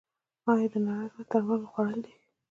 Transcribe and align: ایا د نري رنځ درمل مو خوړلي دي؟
ایا 0.51 0.67
د 0.71 0.75
نري 0.85 1.05
رنځ 1.11 1.25
درمل 1.29 1.57
مو 1.61 1.67
خوړلي 1.71 1.99
دي؟ 2.05 2.13